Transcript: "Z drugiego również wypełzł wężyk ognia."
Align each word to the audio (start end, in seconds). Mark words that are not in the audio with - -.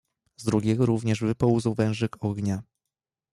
"Z 0.37 0.43
drugiego 0.45 0.85
również 0.85 1.19
wypełzł 1.19 1.73
wężyk 1.73 2.15
ognia." 2.23 2.63